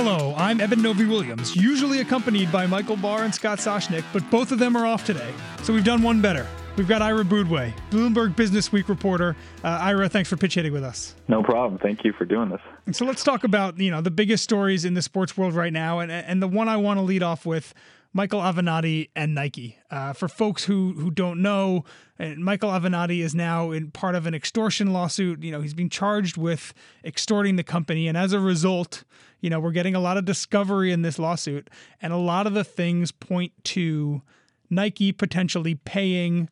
[0.00, 4.60] Hello, I'm Eben Novy-Williams, usually accompanied by Michael Barr and Scott Soshnick, but both of
[4.60, 5.28] them are off today.
[5.64, 6.46] So we've done one better.
[6.76, 9.34] We've got Ira Boudway, Bloomberg Businessweek reporter.
[9.64, 11.16] Uh, Ira, thanks for pitch hitting with us.
[11.26, 11.80] No problem.
[11.80, 12.60] Thank you for doing this.
[12.86, 15.72] And so let's talk about you know the biggest stories in the sports world right
[15.72, 17.74] now, and and the one I want to lead off with.
[18.14, 19.76] Michael Avenatti and Nike.
[19.90, 21.84] Uh, for folks who who don't know,
[22.18, 25.42] Michael Avenatti is now in part of an extortion lawsuit.
[25.42, 26.72] You know, he's being charged with
[27.04, 29.04] extorting the company, and as a result,
[29.40, 31.68] you know, we're getting a lot of discovery in this lawsuit,
[32.02, 34.22] and a lot of the things point to
[34.70, 36.48] Nike potentially paying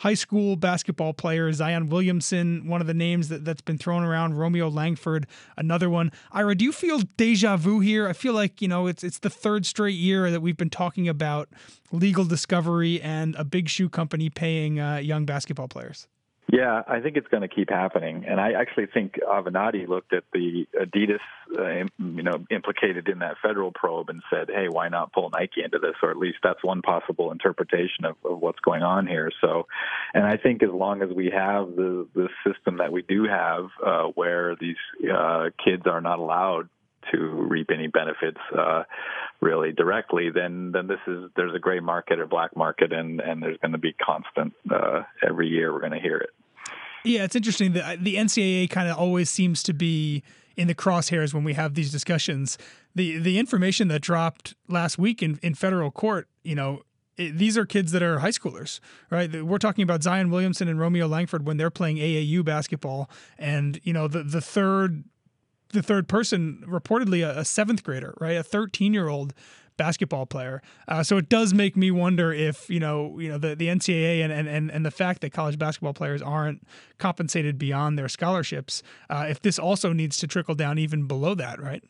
[0.00, 4.38] high school basketball player Zion Williamson, one of the names that, that's been thrown around,
[4.38, 5.26] Romeo Langford,
[5.58, 6.10] another one.
[6.32, 8.08] Ira, do you feel deja vu here?
[8.08, 11.06] I feel like, you know, it's it's the third straight year that we've been talking
[11.06, 11.50] about
[11.92, 16.08] legal discovery and a big shoe company paying uh, young basketball players.
[16.52, 20.24] Yeah, I think it's going to keep happening, and I actually think Avenatti looked at
[20.32, 21.20] the Adidas,
[21.56, 25.62] uh, you know, implicated in that federal probe and said, "Hey, why not pull Nike
[25.62, 29.30] into this?" Or at least that's one possible interpretation of, of what's going on here.
[29.40, 29.68] So,
[30.12, 33.68] and I think as long as we have the the system that we do have,
[33.84, 34.80] uh, where these
[35.12, 36.68] uh, kids are not allowed
[37.12, 38.82] to reap any benefits uh,
[39.40, 43.40] really directly, then then this is there's a gray market or black market, and and
[43.40, 46.30] there's going to be constant uh, every year we're going to hear it.
[47.04, 50.22] Yeah, it's interesting that uh, the NCAA kind of always seems to be
[50.56, 52.58] in the crosshairs when we have these discussions.
[52.94, 56.82] The the information that dropped last week in, in federal court, you know,
[57.16, 59.42] it, these are kids that are high schoolers, right?
[59.42, 63.92] We're talking about Zion Williamson and Romeo Langford when they're playing AAU basketball, and you
[63.92, 65.04] know the the third
[65.72, 68.36] the third person reportedly a, seventh grader, right?
[68.36, 69.32] A 13 year old
[69.80, 70.60] basketball player.
[70.86, 74.22] Uh, so it does make me wonder if you know you know the, the NCAA
[74.22, 76.62] and, and and the fact that college basketball players aren't
[76.98, 81.58] compensated beyond their scholarships, uh, if this also needs to trickle down even below that,
[81.58, 81.82] right?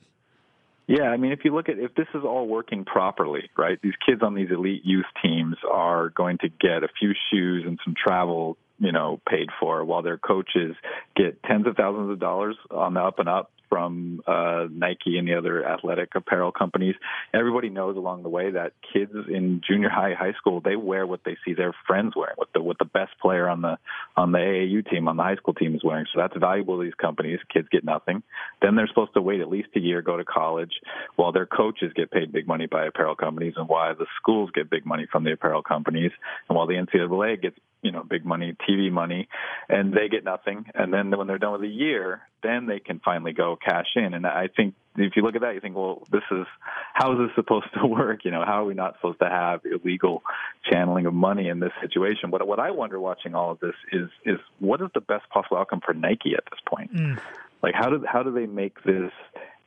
[0.87, 3.77] Yeah, I mean, if you look at if this is all working properly, right?
[3.83, 7.81] These kids on these elite youth teams are going to get a few shoes and
[7.85, 10.75] some travel you know, paid for, while their coaches
[11.15, 15.27] get tens of thousands of dollars on the up and up from uh, Nike and
[15.27, 16.97] the other athletic apparel companies.
[17.33, 21.21] Everybody knows along the way that kids in junior high, high school, they wear what
[21.25, 23.79] they see their friends wearing, what the what the best player on the
[24.17, 26.07] on the AAU team, on the high school team is wearing.
[26.13, 27.39] So that's valuable to these companies.
[27.53, 28.23] Kids get nothing.
[28.61, 30.73] Then they're supposed to wait at least a year, go to college,
[31.17, 34.69] while their coaches get paid big money by apparel companies, and why the schools get
[34.69, 36.11] big money from the apparel companies,
[36.49, 39.29] and while the NCAA gets you know big money TV money,
[39.69, 40.67] and they get nothing.
[40.75, 44.15] And then when they're done with a year, then they can finally go cash in.
[44.15, 46.47] And I think if you look at that, you think, well, this is
[46.95, 48.25] how is this supposed to work?
[48.25, 50.23] You know, how are we not supposed to have illegal
[50.71, 52.31] channeling of money in this situation?
[52.31, 55.59] What what I wonder watching all of this is is what is the best possible
[55.59, 56.95] outcome for Nike at this point?
[56.95, 57.21] Mm.
[57.63, 59.13] Like how do how do they make this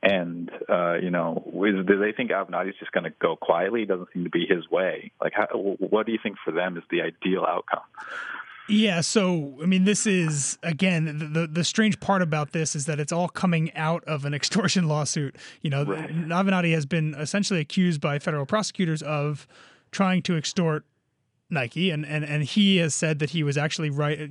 [0.03, 3.83] and uh, you know, is, do they think Avenatti's just going to go quietly?
[3.83, 5.13] It doesn't seem to be his way.
[5.21, 7.83] Like, how, what do you think for them is the ideal outcome?
[8.69, 12.85] Yeah, so I mean, this is again the, the, the strange part about this is
[12.85, 15.35] that it's all coming out of an extortion lawsuit.
[15.61, 16.09] You know, right.
[16.09, 19.47] Avenatti has been essentially accused by federal prosecutors of
[19.91, 20.85] trying to extort
[21.49, 24.29] Nike, and, and, and he has said that he was actually right,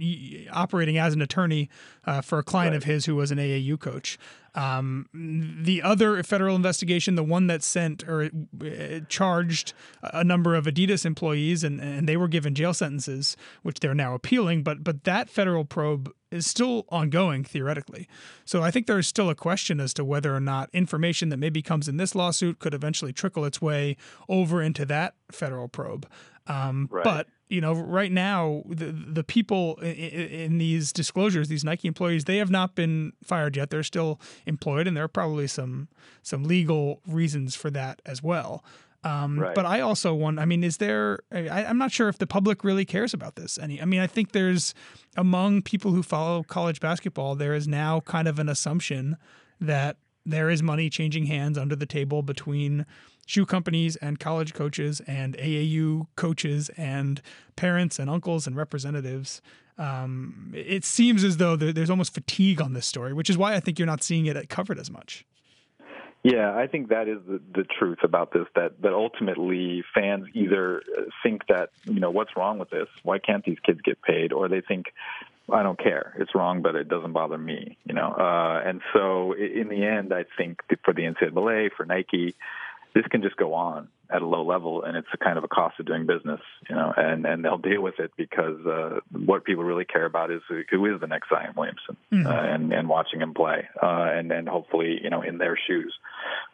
[0.53, 1.69] operating as an attorney
[2.05, 2.77] uh, for a client right.
[2.79, 4.19] of his who was an AAU coach.
[4.55, 10.67] Um, the other federal investigation, the one that sent or uh, charged a number of
[10.67, 14.63] Adidas employees, and, and they were given jail sentences, which they're now appealing.
[14.63, 18.09] But but that federal probe is still ongoing theoretically.
[18.45, 21.39] So I think there is still a question as to whether or not information that
[21.39, 23.97] maybe comes in this lawsuit could eventually trickle its way
[24.29, 26.07] over into that federal probe.
[26.47, 27.05] Um, right.
[27.05, 32.25] But you know, right now the the people in, in, these disclosures, these Nike employees,
[32.25, 33.71] they have not been fired yet.
[33.71, 35.89] They're still employed, and there are probably some
[36.23, 38.65] some legal reasons for that as well.
[39.05, 39.55] Um, right.
[39.55, 40.39] But I also want.
[40.39, 41.19] I mean, is there?
[41.31, 43.59] I, I'm not sure if the public really cares about this.
[43.59, 43.83] Any.
[43.83, 44.75] I mean, I think there's
[45.17, 49.17] among people who follow college basketball, there is now kind of an assumption
[49.61, 52.87] that there is money changing hands under the table between
[53.27, 57.21] shoe companies and college coaches and AAU coaches and
[57.57, 59.41] parents and uncles and representatives.
[59.79, 63.61] Um, it seems as though there's almost fatigue on this story, which is why I
[63.61, 65.25] think you're not seeing it covered as much.
[66.23, 68.47] Yeah, I think that is the, the truth about this.
[68.55, 70.83] That that ultimately fans either
[71.21, 74.47] think that you know what's wrong with this, why can't these kids get paid, or
[74.47, 74.87] they think
[75.51, 76.15] I don't care.
[76.19, 78.13] It's wrong, but it doesn't bother me, you know.
[78.13, 82.37] Uh, and so, in the end, I think for the NCAA, for Nike,
[82.95, 85.49] this can just go on at a low level, and it's a kind of a
[85.49, 89.45] cost of doing business, you know, and and they'll deal with it because uh, what
[89.45, 92.27] people really care about is who is the next Zion Williamson, mm-hmm.
[92.27, 95.95] uh, and and watching him play, uh, and and hopefully you know in their shoes.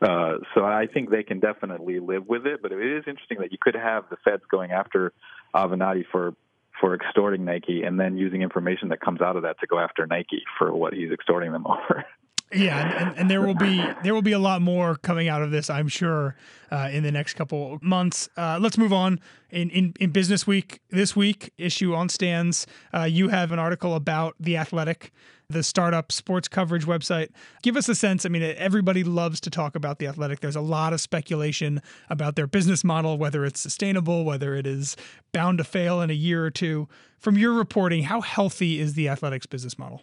[0.00, 3.50] Uh, so I think they can definitely live with it, but it is interesting that
[3.50, 5.12] you could have the Feds going after
[5.54, 6.34] Avenatti for
[6.80, 10.06] for extorting Nike and then using information that comes out of that to go after
[10.06, 12.04] Nike for what he's extorting them over.
[12.52, 15.50] Yeah, and, and, there will be there will be a lot more coming out of
[15.50, 16.34] this, I'm sure,
[16.70, 18.30] uh, in the next couple months.
[18.38, 19.20] Uh, let's move on.
[19.50, 24.34] In, in in Businessweek this week issue on stands, uh, you have an article about
[24.40, 25.12] the Athletic,
[25.50, 27.28] the startup sports coverage website.
[27.62, 28.24] Give us a sense.
[28.24, 30.40] I mean, everybody loves to talk about the Athletic.
[30.40, 34.96] There's a lot of speculation about their business model, whether it's sustainable, whether it is
[35.32, 36.88] bound to fail in a year or two.
[37.18, 40.02] From your reporting, how healthy is the Athletics business model?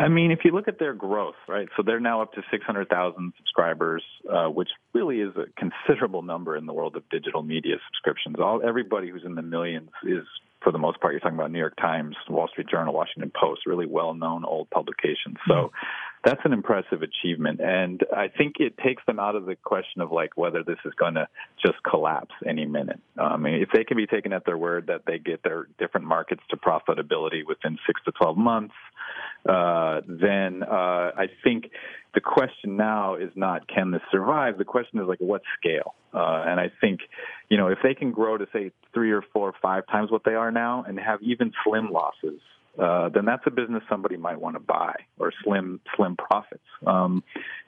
[0.00, 1.68] I mean, if you look at their growth, right?
[1.76, 6.64] So they're now up to 600,000 subscribers, uh, which really is a considerable number in
[6.64, 8.36] the world of digital media subscriptions.
[8.38, 10.24] All everybody who's in the millions is,
[10.62, 13.62] for the most part, you're talking about New York Times, Wall Street Journal, Washington Post,
[13.66, 15.36] really well-known old publications.
[15.46, 15.76] So mm-hmm.
[16.24, 20.12] that's an impressive achievement, and I think it takes them out of the question of
[20.12, 21.28] like whether this is going to
[21.62, 23.00] just collapse any minute.
[23.18, 25.66] Um, I mean, if they can be taken at their word that they get their
[25.78, 28.74] different markets to profitability within six to 12 months
[29.48, 31.70] uh, then uh, I think
[32.14, 34.58] the question now is not can this survive.
[34.58, 35.94] The question is like what scale.
[36.12, 37.00] Uh, and I think,
[37.48, 40.22] you know, if they can grow to say three or four or five times what
[40.24, 42.40] they are now and have even slim losses,
[42.78, 46.64] uh, then that's a business somebody might want to buy or slim slim profits.
[46.86, 47.22] Um,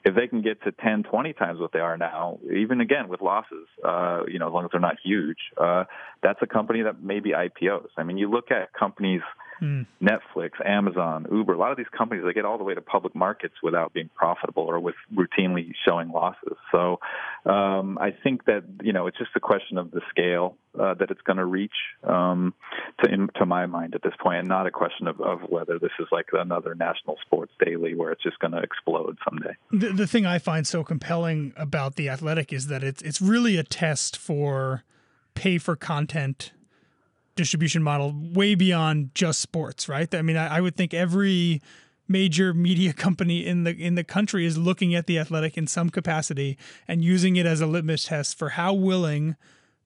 [0.05, 3.21] if they can get to 10, 20 times what they are now, even again with
[3.21, 5.85] losses, uh, you know, as long as they're not huge, uh,
[6.21, 7.89] that's a company that maybe IPOs.
[7.97, 9.21] I mean, you look at companies–
[9.61, 9.85] mm.
[10.01, 13.15] Netflix, Amazon, Uber, a lot of these companies they get all the way to public
[13.15, 16.57] markets without being profitable or with routinely showing losses.
[16.71, 16.99] So
[17.45, 21.11] um, I think that you know it's just a question of the scale uh, that
[21.11, 22.53] it's going to reach, um,
[23.03, 25.77] to, in, to my mind at this point, and not a question of, of whether
[25.77, 29.55] this is like another national sports daily where it's just going to explode someday.
[29.71, 33.57] The, the thing I find so compelling about the Athletic is that it's it's really
[33.57, 34.83] a test for
[35.35, 36.51] pay for content
[37.35, 40.13] distribution model way beyond just sports, right?
[40.13, 41.61] I mean, I, I, would think every
[42.07, 45.89] major media company in the in the country is looking at the athletic in some
[45.89, 46.57] capacity
[46.87, 49.35] and using it as a litmus test for how willing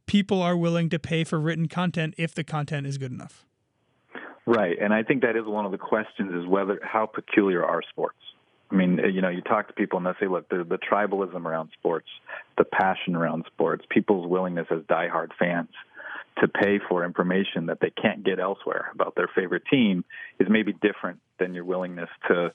[0.05, 3.45] people are willing to pay for written content if the content is good enough.
[4.45, 7.81] Right, and I think that is one of the questions: is whether how peculiar are
[7.89, 8.17] sports.
[8.69, 10.77] I mean, uh, you know, you talk to people and they say, look, the, the
[10.77, 12.07] tribalism around sports,
[12.57, 15.69] the passion around sports, people's willingness as diehard fans
[16.41, 20.05] to pay for information that they can't get elsewhere about their favorite team
[20.39, 22.51] is maybe different than your willingness to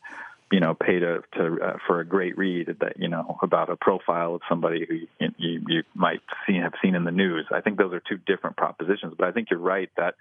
[0.51, 3.77] you know pay to to uh, for a great read that you know about a
[3.77, 7.47] profile of somebody who you, you, you might see have seen in the news.
[7.51, 10.15] I think those are two different propositions, but I think you're right that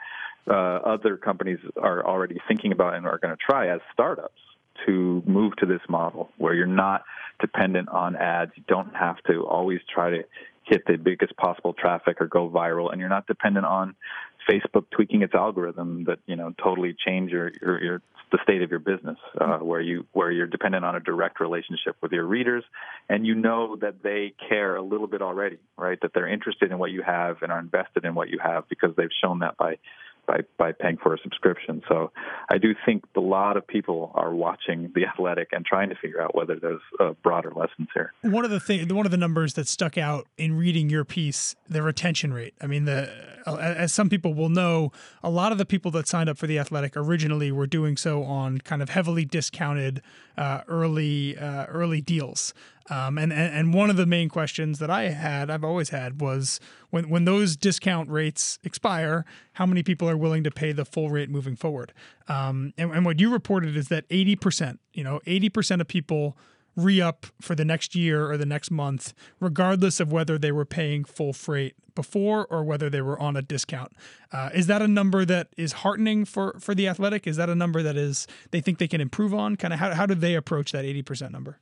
[0.47, 4.39] uh, other companies are already thinking about and are going to try as startups
[4.85, 7.03] to move to this model where you're not
[7.39, 8.51] dependent on ads.
[8.55, 10.23] You don't have to always try to
[10.71, 13.93] hit the biggest possible traffic or go viral, and you're not dependent on
[14.49, 18.01] Facebook tweaking its algorithm that you know totally change your your, your
[18.31, 21.97] the state of your business, uh, where you where you're dependent on a direct relationship
[22.01, 22.63] with your readers,
[23.09, 25.99] and you know that they care a little bit already, right?
[26.01, 28.95] That they're interested in what you have and are invested in what you have because
[28.95, 29.77] they've shown that by
[30.31, 31.81] by by paying for a subscription.
[31.87, 32.11] So
[32.49, 36.21] I do think a lot of people are watching The Athletic and trying to figure
[36.21, 38.13] out whether there's broader lessons here.
[38.21, 41.55] One of the thing, one of the numbers that stuck out in reading your piece,
[41.67, 42.53] the retention rate.
[42.61, 43.09] I mean, the
[43.45, 44.91] as some people will know,
[45.23, 48.23] a lot of the people that signed up for The Athletic originally were doing so
[48.23, 50.01] on kind of heavily discounted
[50.37, 52.53] uh, early uh, early deals.
[52.91, 56.59] Um, and, and one of the main questions that I had, I've always had, was
[56.89, 61.09] when when those discount rates expire, how many people are willing to pay the full
[61.09, 61.93] rate moving forward?
[62.27, 65.87] Um, and, and what you reported is that eighty percent, you know, eighty percent of
[65.87, 66.37] people
[66.75, 71.03] re-up for the next year or the next month, regardless of whether they were paying
[71.03, 73.91] full freight before or whether they were on a discount.
[74.31, 77.25] Uh, is that a number that is heartening for for the athletic?
[77.25, 79.55] Is that a number that is they think they can improve on?
[79.55, 81.59] Kind of how how do they approach that eighty percent number?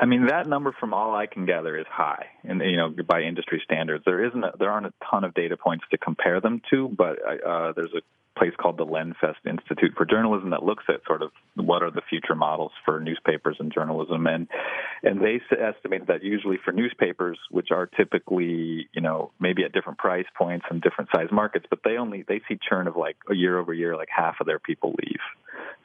[0.00, 3.22] I mean, that number, from all I can gather, is high, and you know, by
[3.22, 6.62] industry standards, there isn't, a, there aren't a ton of data points to compare them
[6.70, 6.88] to.
[6.88, 8.00] But uh, there's a
[8.38, 12.02] place called the Lenfest Institute for Journalism that looks at sort of what are the
[12.08, 14.46] future models for newspapers and journalism, and
[15.02, 19.98] and they estimate that usually for newspapers, which are typically you know maybe at different
[19.98, 23.34] price points and different size markets, but they only they see churn of like a
[23.34, 25.20] year over year, like half of their people leave.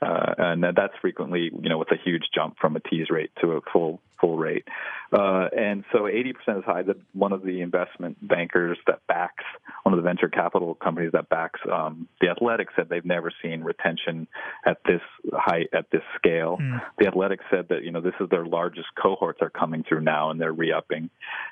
[0.02, 3.54] Uh, and that's frequently, you know, with a huge jump from a tease rate to
[3.54, 4.68] a full full rate.
[5.12, 6.82] Uh, and so 80% is high.
[6.82, 9.44] That one of the investment bankers that backs
[9.84, 13.64] one of the venture capital companies that backs um, the Athletic said they've never seen
[13.64, 14.28] retention
[14.66, 15.02] at this
[15.34, 16.58] height at this scale.
[16.60, 16.82] Mm.
[16.98, 20.32] The Athletic said that you know this is their largest cohorts are coming through now
[20.32, 21.10] and they're re-upping.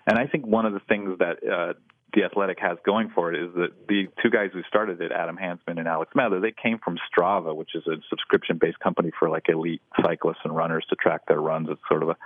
[0.07, 1.73] And I think one of the things that uh,
[2.13, 5.37] the Athletic has going for it is that the two guys who started it, Adam
[5.37, 9.47] Hansmann and Alex Mather, they came from Strava, which is a subscription-based company for like
[9.47, 11.69] elite cyclists and runners to track their runs.
[11.69, 12.17] It's sort of a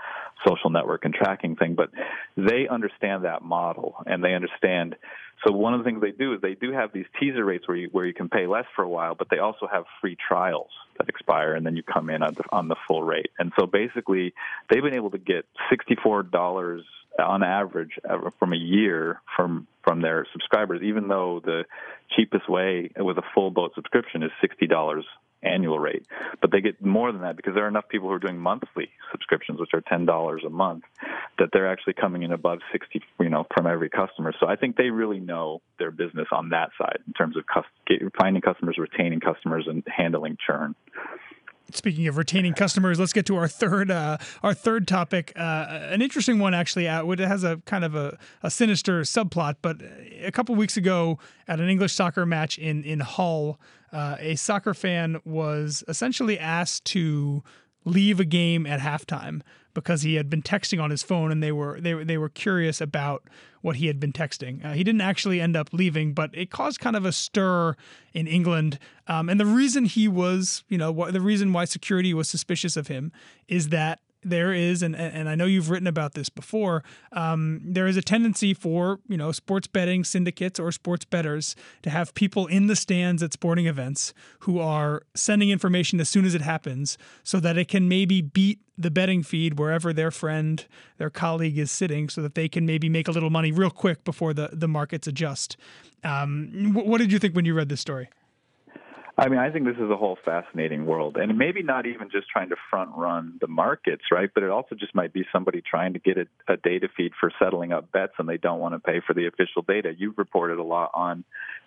[0.47, 1.89] social network and tracking thing, but
[2.35, 4.95] they understand that model and they understand.
[5.45, 7.77] So one of the things they do is they do have these teaser rates where
[7.77, 10.69] you where you can pay less for a while, but they also have free trials
[10.97, 13.29] that expire, and then you come in on the, on the full rate.
[13.37, 14.33] And so basically,
[14.69, 16.83] they've been able to get sixty-four dollars
[17.19, 21.63] on average uh, from a year from from their subscribers, even though the
[22.15, 25.05] cheapest way with a full boat subscription is sixty dollars
[25.43, 26.05] annual rate.
[26.41, 28.89] But they get more than that because there are enough people who are doing monthly
[29.12, 30.84] subscriptions, which are ten dollars a month,
[31.38, 34.34] that they're actually coming in above sixty, you know, from every customer.
[34.39, 37.43] So I think they really know their business on that side in terms of
[38.19, 40.75] finding customers, retaining customers, and handling churn.
[41.72, 45.34] Speaking of retaining customers, let's get to our third uh, our third topic.
[45.36, 46.88] Uh, an interesting one, actually.
[46.88, 49.55] Uh, it has a kind of a, a sinister subplot.
[49.62, 49.81] But
[50.22, 51.17] a couple weeks ago,
[51.48, 53.60] at an English soccer match in in Hull,
[53.91, 57.43] uh, a soccer fan was essentially asked to
[57.84, 59.41] leave a game at halftime
[59.75, 62.29] because he had been texting on his phone and they were they were they were
[62.29, 63.24] curious about
[63.62, 64.65] what he had been texting.
[64.65, 67.75] Uh, he didn't actually end up leaving, but it caused kind of a stir
[68.13, 68.79] in England.
[69.08, 72.75] Um, and the reason he was, you know, wh- the reason why security was suspicious
[72.75, 73.12] of him
[73.48, 76.84] is that there is, and and I know you've written about this before.
[77.12, 81.89] Um, there is a tendency for you know sports betting syndicates or sports bettors to
[81.89, 86.34] have people in the stands at sporting events who are sending information as soon as
[86.36, 90.65] it happens, so that it can maybe beat the betting feed wherever their friend,
[90.98, 94.03] their colleague is sitting, so that they can maybe make a little money real quick
[94.03, 95.55] before the the markets adjust.
[96.03, 98.10] Um, what did you think when you read this story?
[99.17, 102.27] I mean, I think this is a whole fascinating world, and maybe not even just
[102.27, 104.29] trying to front run the markets, right?
[104.34, 107.31] But it also just might be somebody trying to get a, a data feed for
[107.39, 109.93] settling up bets, and they don't want to pay for the official data.
[109.98, 111.24] You've reported a lot on,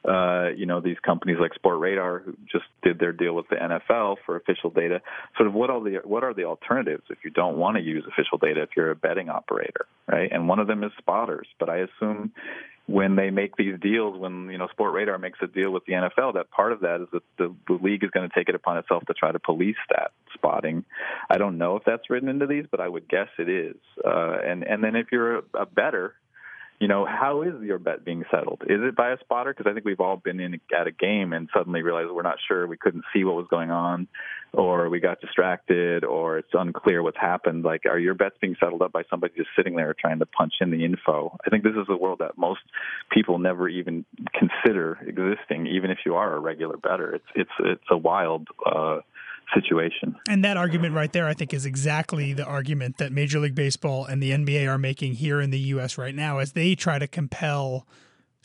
[0.07, 4.17] uh, you know, these companies like Sportradar who just did their deal with the NFL
[4.27, 5.01] for official data.
[5.39, 8.05] Sort of what are the what are the alternatives if you don't want to use
[8.07, 10.31] official data if you're a betting operator, right?
[10.31, 12.33] And one of them is spotters, but I assume
[12.89, 16.35] when they make these deals, when you know Sportradar makes a deal with the NFL,
[16.35, 18.79] that part of that is that the, the league is going to take it upon
[18.79, 20.87] itself to try to police that spotting.
[21.29, 23.77] I don't know if that's written into these, but I would guess it is.
[24.03, 26.15] Uh, and and then if you're a, a better
[26.81, 28.63] you know, how is your bet being settled?
[28.63, 29.53] Is it by a spotter?
[29.53, 32.39] Because I think we've all been in at a game and suddenly realized we're not
[32.47, 34.07] sure, we couldn't see what was going on,
[34.53, 37.65] or we got distracted, or it's unclear what's happened.
[37.65, 40.55] Like, are your bets being settled up by somebody just sitting there trying to punch
[40.61, 41.37] in the info?
[41.45, 42.61] I think this is a world that most
[43.11, 47.17] people never even consider existing, even if you are a regular better.
[47.17, 48.47] It's it's it's a wild.
[48.65, 48.99] Uh,
[49.55, 50.17] situation.
[50.29, 54.05] And that argument right there, I think, is exactly the argument that Major League Baseball
[54.05, 55.99] and the NBA are making here in the U.S.
[55.99, 57.87] right now as they try to compel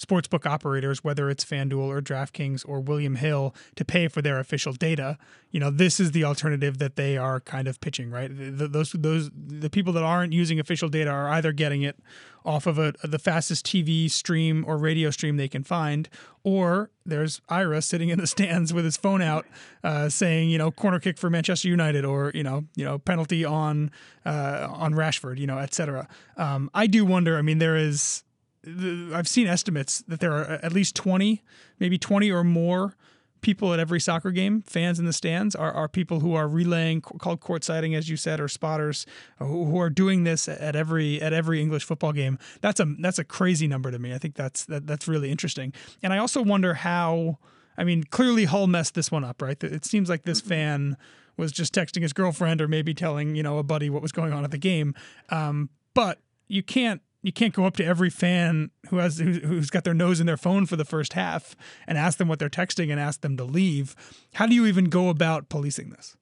[0.05, 4.73] sportsbook operators, whether it's FanDuel or DraftKings or William Hill, to pay for their official
[4.73, 5.17] data.
[5.51, 8.29] You know, this is the alternative that they are kind of pitching, right?
[8.29, 11.97] The, those those the people that aren't using official data are either getting it
[12.45, 16.09] off of a, the fastest TV stream or radio stream they can find,
[16.43, 19.45] or there's Ira sitting in the stands with his phone out,
[19.83, 23.45] uh, saying, you know, corner kick for Manchester United, or you know, you know, penalty
[23.45, 23.91] on
[24.25, 26.07] uh, on Rashford, you know, etc.
[26.37, 27.37] Um, I do wonder.
[27.37, 28.23] I mean, there is
[28.65, 31.41] I've seen estimates that there are uh, at least 20,
[31.79, 32.95] maybe 20 or more
[33.43, 37.01] people at every soccer game, fans in the stands, are, are people who are relaying,
[37.01, 39.05] called courtsiding, as you said, or spotters,
[39.39, 42.39] uh, who, who, are doing this at every at every English football game.
[42.61, 44.13] That's a that's a crazy number to me.
[44.13, 45.73] I think that's that, that's really interesting.
[46.01, 47.37] And I also wonder how.
[47.75, 49.61] I mean, clearly Hull messed this one up, right?
[49.63, 50.49] It seems like this mm-hmm.
[50.49, 50.97] fan
[51.37, 54.31] was just texting his girlfriend or maybe telling you know a buddy what was going
[54.31, 54.93] on at the game.
[55.29, 59.85] Um, but you can't you can't go up to every fan who has who's got
[59.85, 61.55] their nose in their phone for the first half
[61.87, 63.95] and ask them what they're texting and ask them to leave.
[64.35, 66.15] How do you even go about policing this?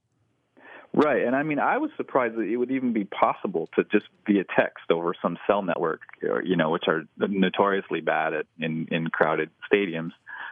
[0.93, 4.07] Right, and I mean, I was surprised that it would even be possible to just
[4.27, 8.87] via text over some cell network, or, you know, which are notoriously bad at in
[8.91, 10.11] in crowded stadiums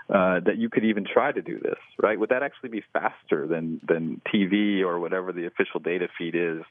[0.09, 2.19] uh, that you could even try to do this, right?
[2.19, 6.63] Would that actually be faster than than TV or whatever the official data feed is?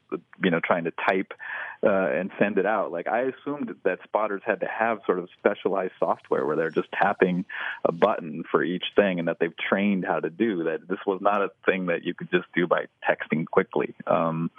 [0.43, 1.33] You know, trying to type
[1.81, 2.91] uh, and send it out.
[2.91, 6.91] Like I assumed that spotters had to have sort of specialized software where they're just
[6.91, 7.45] tapping
[7.85, 10.87] a button for each thing, and that they've trained how to do that.
[10.87, 13.93] This was not a thing that you could just do by texting quickly.
[14.05, 14.51] Um,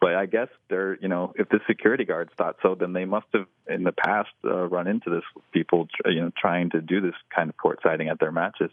[0.00, 3.26] but I guess they're, you know, if the security guards thought so, then they must
[3.34, 7.14] have in the past uh, run into this people, you know, trying to do this
[7.34, 8.70] kind of courtsiding at their matches.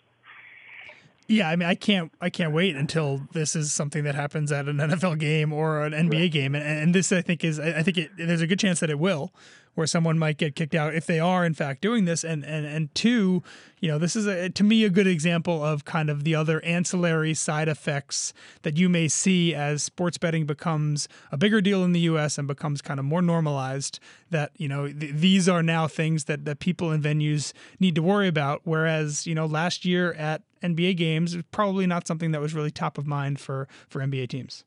[1.27, 4.67] Yeah, I mean, I can't, I can't wait until this is something that happens at
[4.67, 6.31] an NFL game or an NBA right.
[6.31, 8.91] game, and, and this, I think, is, I think it, there's a good chance that
[8.91, 9.33] it will,
[9.75, 12.65] where someone might get kicked out if they are in fact doing this, and and
[12.65, 13.43] and two,
[13.79, 16.63] you know, this is a, to me a good example of kind of the other
[16.65, 21.91] ancillary side effects that you may see as sports betting becomes a bigger deal in
[21.91, 22.37] the U.S.
[22.37, 23.99] and becomes kind of more normalized.
[24.31, 28.01] That you know, th- these are now things that that people in venues need to
[28.01, 32.53] worry about, whereas you know, last year at NBA games, probably not something that was
[32.53, 34.63] really top of mind for for NBA teams.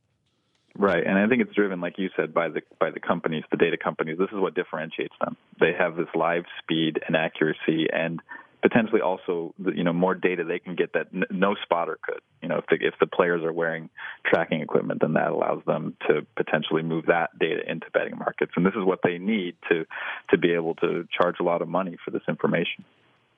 [0.77, 3.57] Right, and I think it's driven, like you said, by the by the companies, the
[3.57, 4.19] data companies.
[4.19, 5.37] This is what differentiates them.
[5.59, 8.21] They have this live speed and accuracy, and
[8.63, 12.21] potentially also, you know, more data they can get that no spotter could.
[12.43, 13.91] You know, if the if the players are wearing
[14.27, 18.65] tracking equipment, then that allows them to potentially move that data into betting markets, and
[18.65, 19.85] this is what they need to
[20.31, 22.85] to be able to charge a lot of money for this information.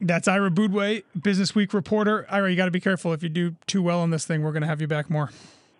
[0.00, 2.26] That's Ira Boudway, Businessweek reporter.
[2.30, 3.12] Ira, you got to be careful.
[3.12, 5.30] If you do too well on this thing, we're going to have you back more.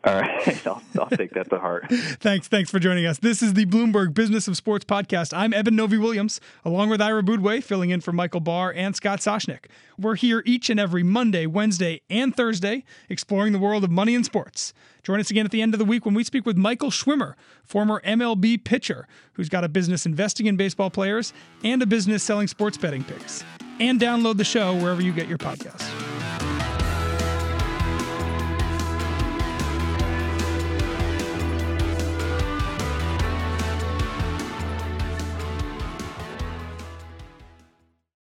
[0.02, 1.84] All right, I'll, I'll, take that to heart.
[1.90, 3.18] thanks, thanks for joining us.
[3.18, 5.36] This is the Bloomberg Business of Sports podcast.
[5.36, 9.66] I'm Eben Novy-Williams, along with Ira Boudway, filling in for Michael Barr and Scott Soshnick.
[9.98, 14.24] We're here each and every Monday, Wednesday, and Thursday, exploring the world of money and
[14.24, 14.72] sports.
[15.02, 17.34] Join us again at the end of the week when we speak with Michael Schwimer,
[17.62, 22.48] former MLB pitcher, who's got a business investing in baseball players and a business selling
[22.48, 23.44] sports betting picks
[23.78, 25.99] and download the show wherever you get your podcasts.